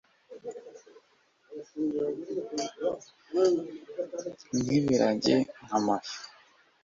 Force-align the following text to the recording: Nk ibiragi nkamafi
Nk 4.57 4.67
ibiragi 4.77 5.35
nkamafi 5.65 6.17